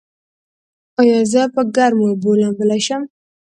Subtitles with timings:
[0.99, 3.01] ایا زه په ګرمو اوبو لامبلی شم؟